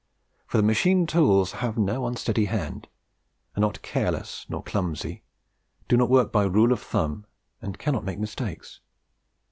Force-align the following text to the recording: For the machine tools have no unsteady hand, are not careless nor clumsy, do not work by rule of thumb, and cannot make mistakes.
For 0.47 0.57
the 0.57 0.63
machine 0.63 1.05
tools 1.05 1.51
have 1.51 1.77
no 1.77 2.07
unsteady 2.07 2.45
hand, 2.45 2.87
are 3.55 3.59
not 3.61 3.83
careless 3.83 4.47
nor 4.49 4.63
clumsy, 4.63 5.21
do 5.87 5.95
not 5.95 6.09
work 6.09 6.31
by 6.31 6.41
rule 6.45 6.71
of 6.73 6.81
thumb, 6.81 7.27
and 7.61 7.77
cannot 7.77 8.03
make 8.03 8.17
mistakes. 8.17 8.79